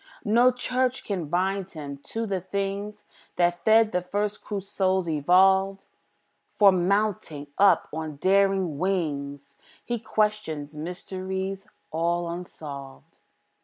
No 0.25 0.51
church 0.51 1.03
can 1.03 1.27
bind 1.27 1.69
him 1.69 1.99
to 2.05 2.25
the 2.25 2.41
things 2.41 3.05
That 3.35 3.63
fed 3.63 3.91
the 3.91 4.01
first 4.01 4.41
crude 4.41 4.63
souls, 4.63 5.07
evolved; 5.07 5.85
For, 6.55 6.71
mounting 6.71 7.45
up 7.59 7.87
on 7.93 8.15
daring 8.15 8.79
wings, 8.79 9.55
He 9.85 9.99
questions 9.99 10.75
mysteries 10.75 11.67
all 11.91 12.27
unsolved. 12.31 13.19